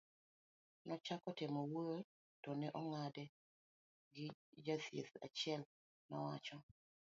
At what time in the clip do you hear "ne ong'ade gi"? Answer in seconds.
2.59-4.25